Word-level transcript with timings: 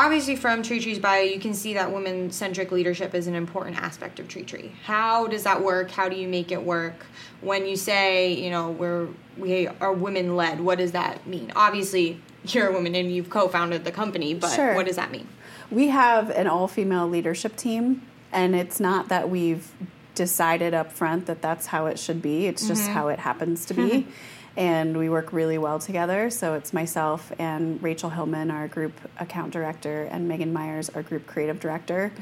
obviously 0.00 0.34
from 0.34 0.62
Tree 0.62 0.80
Tree's 0.80 0.98
bio, 0.98 1.22
you 1.22 1.38
can 1.38 1.52
see 1.52 1.74
that 1.74 1.92
women 1.92 2.30
centric 2.30 2.72
leadership 2.72 3.14
is 3.14 3.26
an 3.26 3.34
important 3.34 3.76
aspect 3.76 4.18
of 4.18 4.28
Tree 4.28 4.42
Tree. 4.42 4.72
How 4.84 5.26
does 5.26 5.44
that 5.44 5.62
work? 5.62 5.90
How 5.90 6.08
do 6.08 6.16
you 6.16 6.26
make 6.26 6.50
it 6.50 6.62
work? 6.62 7.06
When 7.42 7.66
you 7.66 7.76
say, 7.76 8.32
you 8.32 8.50
know, 8.50 8.70
we're 8.70 9.08
we 9.36 9.68
are 9.68 9.92
women 9.92 10.36
led, 10.36 10.60
what 10.60 10.78
does 10.78 10.92
that 10.92 11.26
mean? 11.26 11.52
Obviously, 11.54 12.20
you're 12.44 12.68
a 12.68 12.72
woman 12.72 12.94
and 12.94 13.12
you've 13.12 13.30
co-founded 13.30 13.84
the 13.84 13.92
company, 13.92 14.34
but 14.34 14.50
Sure. 14.50 14.74
what 14.74 14.86
does 14.86 14.96
that 14.96 15.10
mean? 15.10 15.28
We 15.70 15.88
have 15.88 16.30
an 16.30 16.46
all 16.46 16.66
female 16.66 17.06
leadership 17.06 17.56
team, 17.56 18.02
and 18.32 18.56
it's 18.56 18.80
not 18.80 19.08
that 19.08 19.28
we've 19.28 19.70
decided 20.14 20.74
up 20.74 20.92
front 20.92 21.26
that 21.26 21.40
that's 21.42 21.66
how 21.66 21.86
it 21.86 21.98
should 21.98 22.20
be, 22.20 22.46
it's 22.46 22.66
just 22.66 22.84
mm-hmm. 22.84 22.92
how 22.94 23.08
it 23.08 23.18
happens 23.18 23.64
to 23.66 23.74
be. 23.74 23.82
Mm-hmm. 23.82 24.10
And 24.56 24.96
we 24.96 25.08
work 25.08 25.32
really 25.32 25.58
well 25.58 25.78
together. 25.78 26.30
So 26.30 26.54
it's 26.54 26.72
myself 26.72 27.32
and 27.38 27.82
Rachel 27.82 28.10
Hillman, 28.10 28.50
our 28.50 28.68
group 28.68 28.92
account 29.18 29.52
director, 29.52 30.04
and 30.10 30.28
Megan 30.28 30.52
Myers, 30.52 30.90
our 30.90 31.02
group 31.02 31.26
creative 31.26 31.60
director. 31.60 32.12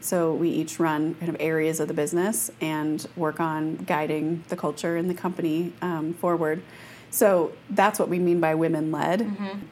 So 0.00 0.34
we 0.34 0.50
each 0.50 0.78
run 0.78 1.14
kind 1.14 1.28
of 1.28 1.36
areas 1.40 1.80
of 1.80 1.88
the 1.88 1.94
business 1.94 2.50
and 2.60 3.06
work 3.16 3.40
on 3.40 3.76
guiding 3.76 4.44
the 4.48 4.56
culture 4.56 4.96
and 4.96 5.08
the 5.08 5.14
company 5.14 5.72
um, 5.82 6.14
forward. 6.14 6.62
So 7.10 7.52
that's 7.70 7.98
what 7.98 8.08
we 8.08 8.18
mean 8.18 8.40
by 8.40 8.54
women 8.54 8.90
led. 8.90 9.22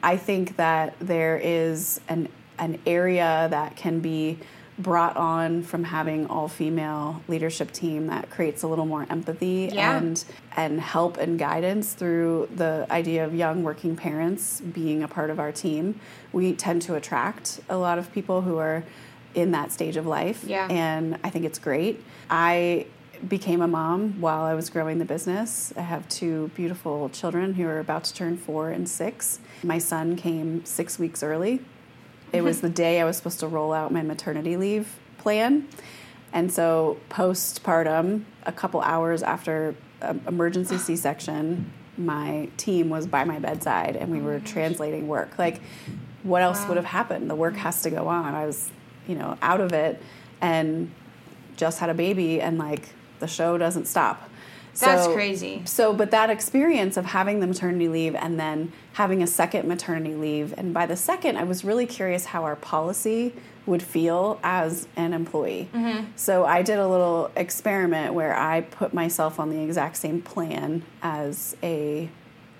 I 0.01 0.17
think 0.17 0.55
that 0.57 0.95
there 0.99 1.37
is 1.37 1.99
an 2.07 2.29
an 2.59 2.79
area 2.85 3.47
that 3.49 3.75
can 3.75 3.99
be 3.99 4.37
brought 4.79 5.15
on 5.17 5.61
from 5.61 5.83
having 5.83 6.25
all 6.27 6.47
female 6.47 7.21
leadership 7.27 7.71
team 7.71 8.07
that 8.07 8.29
creates 8.31 8.63
a 8.63 8.67
little 8.67 8.85
more 8.87 9.05
empathy 9.09 9.69
Yeah. 9.71 9.97
and 9.97 10.23
and 10.55 10.81
help 10.81 11.17
and 11.17 11.37
guidance 11.37 11.93
through 11.93 12.49
the 12.55 12.87
idea 12.89 13.23
of 13.25 13.35
young 13.35 13.63
working 13.63 13.95
parents 13.95 14.61
being 14.61 15.03
a 15.03 15.07
part 15.07 15.29
of 15.29 15.39
our 15.39 15.51
team. 15.51 15.99
We 16.31 16.53
tend 16.53 16.81
to 16.83 16.95
attract 16.95 17.59
a 17.69 17.77
lot 17.77 17.97
of 17.99 18.11
people 18.11 18.41
who 18.41 18.57
are 18.57 18.83
in 19.35 19.51
that 19.51 19.71
stage 19.71 19.95
of 19.97 20.05
life 20.07 20.43
Yeah. 20.43 20.67
and 20.69 21.17
I 21.23 21.29
think 21.29 21.45
it's 21.45 21.59
great. 21.59 22.03
I 22.29 22.87
became 23.27 23.61
a 23.61 23.67
mom 23.67 24.19
while 24.19 24.43
I 24.43 24.53
was 24.53 24.69
growing 24.69 24.97
the 24.99 25.05
business. 25.05 25.71
I 25.77 25.81
have 25.81 26.09
two 26.09 26.51
beautiful 26.55 27.09
children 27.09 27.53
who 27.53 27.65
are 27.67 27.79
about 27.79 28.03
to 28.05 28.13
turn 28.13 28.37
four 28.37 28.69
and 28.69 28.89
six. 28.89 29.39
My 29.63 29.77
son 29.77 30.15
came 30.17 30.65
six 30.65 30.99
weeks 30.99 31.23
early. 31.23 31.61
It 32.33 32.41
was 32.43 32.61
the 32.61 32.69
day 32.69 32.99
I 32.99 33.05
was 33.05 33.15
supposed 33.15 33.39
to 33.41 33.47
roll 33.47 33.71
out 33.71 33.91
my 33.91 34.01
maternity 34.01 34.57
leave 34.57 34.99
plan. 35.19 35.67
And 36.33 36.51
so, 36.51 36.97
postpartum, 37.09 38.23
a 38.45 38.51
couple 38.51 38.81
hours 38.81 39.21
after 39.21 39.75
um, 40.01 40.19
emergency 40.27 40.77
C 40.79 40.95
section, 40.95 41.71
my 41.95 42.49
team 42.57 42.89
was 42.89 43.05
by 43.05 43.23
my 43.23 43.37
bedside 43.37 43.95
and 43.95 44.11
we 44.11 44.19
were 44.19 44.39
translating 44.39 45.07
work. 45.07 45.37
Like, 45.37 45.61
what 46.23 46.41
else 46.41 46.61
Wow. 46.61 46.69
would 46.69 46.77
have 46.77 46.87
happened? 46.87 47.29
The 47.29 47.35
work 47.35 47.55
has 47.57 47.83
to 47.83 47.91
go 47.91 48.07
on. 48.07 48.33
I 48.33 48.47
was, 48.47 48.71
you 49.07 49.13
know, 49.15 49.37
out 49.43 49.61
of 49.61 49.71
it 49.73 50.01
and 50.41 50.91
just 51.55 51.79
had 51.79 51.89
a 51.91 51.93
baby, 51.93 52.41
and 52.41 52.57
like 52.57 52.89
the 53.19 53.27
show 53.27 53.59
doesn't 53.59 53.85
stop. 53.85 54.27
That's 54.79 55.05
So- 55.05 55.13
crazy. 55.13 55.61
So, 55.65 55.93
but 55.93 56.11
that 56.11 56.29
experience 56.29 56.97
of 56.97 57.05
having 57.05 57.39
the 57.39 57.47
maternity 57.47 57.87
leave 57.87 58.15
and 58.15 58.39
then 58.39 58.71
having 58.93 59.21
a 59.21 59.27
second 59.27 59.67
maternity 59.67 60.15
leave, 60.15 60.53
and 60.57 60.73
by 60.73 60.85
the 60.85 60.95
second, 60.95 61.37
I 61.37 61.43
was 61.43 61.63
really 61.63 61.85
curious 61.85 62.25
how 62.25 62.43
our 62.43 62.55
policy 62.55 63.33
would 63.65 63.81
feel 63.81 64.39
as 64.43 64.87
an 64.95 65.13
employee. 65.13 65.69
Mm-hmm. 65.73 66.05
So, 66.15 66.43
I 66.45 66.61
did 66.63 66.79
a 66.79 66.87
little 66.87 67.31
experiment 67.35 68.13
where 68.13 68.35
I 68.35 68.61
put 68.61 68.93
myself 68.93 69.39
on 69.39 69.49
the 69.49 69.61
exact 69.61 69.97
same 69.97 70.21
plan 70.21 70.83
as 71.01 71.55
a 71.63 72.09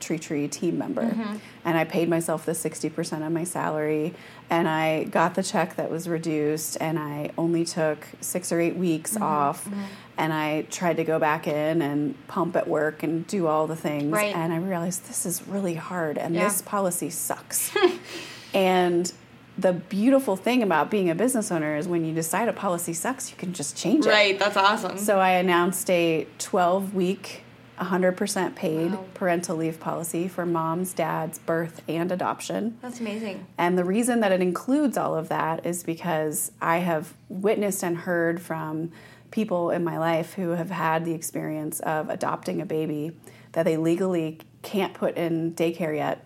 Tree 0.04 0.20
Tree 0.20 0.48
team 0.48 0.78
member. 0.78 1.04
Mm-hmm. 1.04 1.38
And 1.66 1.78
I 1.78 1.84
paid 1.84 2.10
myself 2.10 2.46
the 2.46 2.52
60% 2.52 3.26
of 3.26 3.32
my 3.32 3.44
salary. 3.44 4.14
And 4.50 4.68
I 4.68 5.06
got 5.06 5.36
the 5.36 5.44
check 5.44 5.76
that 5.78 5.90
was 5.90 6.08
reduced. 6.08 6.78
And 6.80 7.00
I 7.00 7.32
only 7.38 7.66
took 7.66 8.06
six 8.22 8.52
or 8.52 8.60
eight 8.60 8.76
weeks 8.76 9.14
mm-hmm. 9.14 9.24
off. 9.24 9.66
Mm-hmm. 9.66 9.82
And 10.18 10.34
I 10.34 10.64
tried 10.64 10.98
to 10.98 11.04
go 11.04 11.18
back 11.18 11.48
in 11.48 11.82
and 11.82 12.28
pump 12.28 12.56
at 12.56 12.68
work 12.68 13.02
and 13.02 13.26
do 13.26 13.48
all 13.48 13.66
the 13.66 13.76
things. 13.76 14.12
Right. 14.12 14.36
And 14.36 14.54
I 14.54 14.58
realized 14.58 15.08
this 15.08 15.26
is 15.26 15.48
really 15.48 15.76
hard. 15.76 16.18
And 16.18 16.36
Yeah. 16.36 16.44
this 16.44 16.62
policy 16.62 17.10
sucks. 17.10 17.72
and 18.54 19.12
the 19.58 19.74
beautiful 19.74 20.36
thing 20.36 20.64
about 20.64 20.90
being 20.90 21.10
a 21.10 21.16
business 21.16 21.52
owner 21.52 21.76
is 21.76 21.88
when 21.88 22.06
you 22.06 22.14
decide 22.14 22.50
a 22.50 22.54
policy 22.54 22.94
sucks, 22.94 23.30
you 23.30 23.38
can 23.38 23.54
just 23.54 23.78
change 23.78 24.06
it. 24.06 24.10
Right, 24.10 24.38
that's 24.38 24.58
awesome. 24.58 24.98
So 24.98 25.20
I 25.20 25.32
announced 25.32 25.90
a 25.90 26.28
12 26.40 26.96
week, 26.96 27.44
100% 27.84 28.56
paid 28.56 28.92
Wow. 28.92 29.06
parental 29.14 29.58
leave 29.58 29.80
policy 29.80 30.28
for 30.28 30.46
moms, 30.46 30.94
dads, 30.94 31.40
birth, 31.40 31.82
and 31.88 32.12
adoption. 32.12 32.78
that's 32.82 33.00
amazing. 33.00 33.46
And 33.58 33.78
the 33.78 33.84
reason 33.84 34.20
that 34.22 34.32
it 34.32 34.42
includes 34.42 34.98
all 34.98 35.16
of 35.16 35.30
that 35.30 35.66
is 35.66 35.84
because 35.84 36.52
I 36.62 36.78
have 36.80 37.14
witnessed 37.30 37.84
and 37.84 37.98
heard 37.98 38.42
from 38.42 38.92
people 39.32 39.72
in 39.72 39.84
my 39.84 39.98
life 39.98 40.34
who 40.34 40.50
have 40.52 40.70
had 40.70 41.06
the 41.06 41.14
experience 41.14 41.80
of 41.82 42.10
adopting 42.10 42.62
a 42.62 42.66
baby 42.66 43.18
that 43.54 43.64
they 43.64 43.78
legally 43.78 44.40
can't 44.62 44.94
put 44.94 45.18
in 45.18 45.54
daycare 45.54 45.96
yet, 45.96 46.24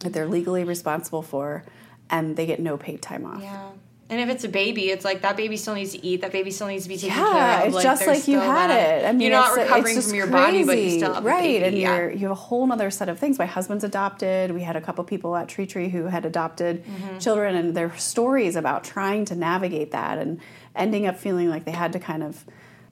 that 0.00 0.12
they're 0.12 0.26
legally 0.28 0.64
responsible 0.64 1.22
for, 1.22 1.64
and 2.10 2.36
they 2.36 2.46
get 2.46 2.60
no 2.60 2.76
paid 2.76 3.02
time 3.02 3.26
off. 3.26 3.42
Yeah. 3.42 3.70
And 4.10 4.18
if 4.22 4.30
it's 4.30 4.42
a 4.44 4.48
baby, 4.48 4.88
it's 4.88 5.04
like 5.04 5.20
that 5.20 5.36
baby 5.36 5.58
still 5.58 5.74
needs 5.74 5.92
to 5.92 6.02
eat. 6.04 6.22
That 6.22 6.32
baby 6.32 6.50
still 6.50 6.66
needs 6.68 6.84
to 6.84 6.88
be 6.88 6.96
taken 6.96 7.14
care 7.14 7.26
Yeah, 7.26 7.60
of. 7.64 7.74
it's 7.74 7.82
just 7.82 8.06
like 8.06 8.26
you 8.26 8.40
had 8.40 8.68
that- 8.70 9.04
it. 9.04 9.06
I 9.06 9.12
mean, 9.12 9.30
you're 9.30 9.38
not 9.38 9.54
recovering 9.54 9.94
just 9.96 10.08
from 10.08 10.16
your 10.16 10.26
body, 10.28 10.64
but 10.64 10.78
you 10.78 10.84
crazy. 10.84 10.98
still 11.00 11.12
have 11.12 11.24
a 11.24 11.28
right, 11.28 11.62
and 11.62 11.76
yeah. 11.76 11.94
you're 11.96 12.10
you 12.12 12.18
have 12.20 12.30
a 12.30 12.34
whole 12.34 12.72
other 12.72 12.90
set 12.90 13.10
of 13.10 13.18
things. 13.18 13.38
My 13.38 13.44
husband's 13.44 13.84
adopted. 13.84 14.52
We 14.52 14.62
had 14.62 14.76
a 14.76 14.80
couple 14.80 15.04
people 15.04 15.36
at 15.36 15.46
Tree 15.48 15.66
Tree 15.66 15.90
who 15.90 16.04
had 16.06 16.24
adopted 16.24 16.84
Mm-hmm. 16.84 17.18
children, 17.18 17.54
and 17.54 17.74
their 17.74 17.94
stories 17.98 18.56
about 18.56 18.82
trying 18.82 19.26
to 19.26 19.34
navigate 19.34 19.90
that 19.90 20.16
and 20.16 20.40
ending 20.74 21.06
up 21.06 21.18
feeling 21.18 21.50
like 21.50 21.66
they 21.66 21.72
had 21.72 21.92
to 21.92 21.98
kind 21.98 22.22
of, 22.22 22.44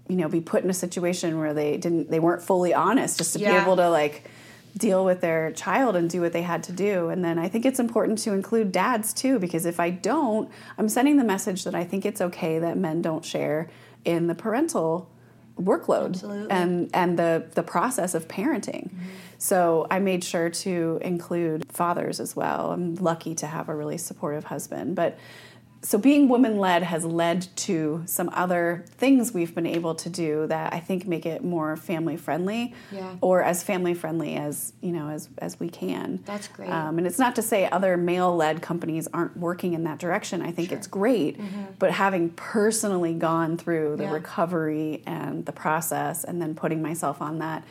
you 0.09 0.17
know, 0.17 0.29
be 0.29 0.41
put 0.43 0.65
in 0.65 0.69
a 0.69 0.75
situation 0.75 1.39
where 1.39 1.55
they 1.55 1.79
didn't, 1.79 2.11
they 2.11 2.21
weren't 2.21 2.43
fully 2.43 2.75
honest, 2.75 3.17
just 3.17 3.33
to 3.33 3.39
Yeah. 3.39 3.53
be 3.57 3.63
able 3.63 3.77
to 3.77 3.89
like 3.89 4.25
deal 4.77 5.05
with 5.05 5.21
their 5.21 5.53
child 5.53 5.97
and 5.97 6.11
do 6.11 6.21
what 6.21 6.33
they 6.33 6.43
had 6.43 6.63
to 6.65 6.73
do. 6.73 7.09
And 7.09 7.25
then 7.25 7.39
I 7.39 7.49
think 7.49 7.65
it's 7.65 7.81
important 7.81 8.19
to 8.21 8.33
include 8.33 8.73
dads 8.73 9.13
too, 9.15 9.39
because 9.39 9.65
if 9.65 9.81
I 9.81 9.91
don't, 9.91 10.51
I'm 10.77 10.89
sending 10.89 11.17
the 11.17 11.25
message 11.25 11.65
that 11.65 11.75
I 11.75 11.85
think 11.85 12.05
it's 12.05 12.21
okay 12.21 12.59
that 12.59 12.77
men 12.77 13.01
don't 13.03 13.25
share 13.25 13.69
in 14.05 14.27
the 14.27 14.35
parental 14.35 15.11
workload 15.59 16.11
Absolutely. 16.11 16.51
and 16.51 16.91
and 16.93 17.19
the 17.19 17.47
the 17.55 17.63
process 17.63 18.15
of 18.15 18.29
parenting. 18.29 18.91
Mm-hmm. 18.91 19.07
So 19.39 19.87
I 19.91 19.99
made 19.99 20.23
sure 20.23 20.51
to 20.51 20.99
include 21.03 21.71
fathers 21.73 22.21
as 22.21 22.37
well. 22.37 22.73
I'm 22.73 22.95
lucky 22.97 23.35
to 23.37 23.47
have 23.47 23.69
a 23.69 23.75
really 23.75 23.99
supportive 23.99 24.45
husband, 24.45 24.97
but 24.97 25.19
so 25.89 25.99
being 25.99 26.29
woman 26.29 26.59
led 26.59 26.83
has 26.83 27.05
led 27.05 27.47
to 27.55 28.03
some 28.07 28.29
other 28.33 28.85
things 29.03 29.33
we've 29.33 29.55
been 29.55 29.67
able 29.67 29.95
to 29.95 30.11
do 30.11 30.47
that 30.49 30.73
I 30.73 30.81
think 30.81 31.07
make 31.07 31.25
it 31.25 31.45
more 31.45 31.77
family 31.77 32.17
friendly 32.17 32.75
Yeah. 32.91 33.15
or 33.21 33.41
as 33.43 33.63
family 33.63 33.95
friendly 33.95 34.35
as 34.35 34.73
you 34.81 34.91
know 34.91 35.09
as 35.11 35.29
as 35.39 35.61
we 35.61 35.69
can. 35.69 36.21
That's 36.25 36.49
great. 36.49 36.71
Um, 36.71 36.99
and 36.99 37.07
it's 37.07 37.21
not 37.21 37.37
to 37.37 37.43
say 37.43 37.69
other 37.71 37.97
male 37.97 38.35
led 38.35 38.63
companies 38.63 39.07
aren't 39.13 39.37
working 39.37 39.75
in 39.75 39.85
that 39.85 39.99
direction. 39.99 40.43
I 40.43 40.51
think 40.51 40.73
it's 40.73 40.89
great, 40.89 41.39
but 41.79 41.93
having 41.93 42.31
personally 42.31 43.15
gone 43.15 43.57
through 43.57 43.91
the 43.97 44.03
Mm-hmm. 44.05 44.13
Yeah. 44.13 44.13
recovery 44.23 45.03
and 45.07 45.47
the 45.47 45.53
process, 45.53 46.25
and 46.25 46.43
then 46.43 46.55
putting 46.55 46.81
myself 46.83 47.23
on 47.23 47.39
that 47.39 47.63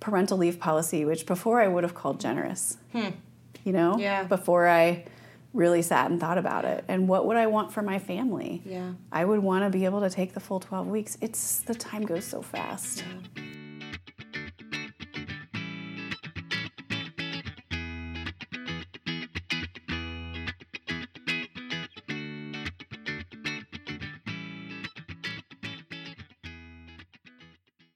parental 0.00 0.36
leave 0.36 0.58
policy, 0.58 1.04
which 1.04 1.24
before 1.26 1.60
I 1.60 1.68
would 1.68 1.84
have 1.84 1.94
called 1.94 2.18
generous, 2.20 2.76
you 2.92 3.72
know, 3.72 3.92
Hmm. 3.94 4.00
Yeah. 4.00 4.24
before 4.24 4.68
I 4.68 5.04
really 5.52 5.82
sat 5.82 6.10
and 6.10 6.18
thought 6.18 6.38
about 6.38 6.64
it 6.64 6.84
and 6.88 7.08
what 7.08 7.26
would 7.26 7.36
I 7.36 7.46
want 7.46 7.72
for 7.72 7.82
my 7.82 7.98
family? 7.98 8.62
Yeah. 8.64 8.92
I 9.10 9.24
would 9.24 9.40
want 9.40 9.64
to 9.64 9.70
be 9.70 9.84
able 9.84 10.00
to 10.00 10.10
take 10.10 10.34
the 10.34 10.40
full 10.40 10.60
12 10.60 10.86
weeks. 10.86 11.18
It's 11.20 11.60
the 11.60 11.74
time 11.74 12.02
goes 12.02 12.24
so 12.24 12.42
fast. 12.42 13.04
Yeah. 13.36 13.41